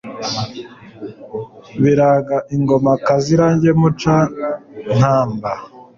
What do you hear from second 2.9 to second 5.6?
Kazirage Muca-nkamba